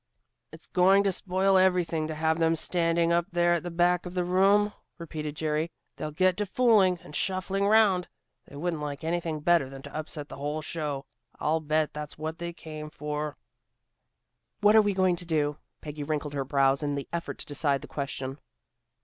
[0.51, 4.15] "It's going to spoil everything to have them standing up there at the back of
[4.15, 5.69] the room," repeated Jerry.
[5.95, 8.07] "They'll get to fooling, and shuffling 'round.
[8.47, 11.05] They wouldn't like anything better than to upset the whole show.
[11.39, 13.37] I'll bet that's what they came for."
[14.59, 17.83] "What are we going to do?" Peggy wrinkled her brows in the effort to decide
[17.83, 18.39] the question.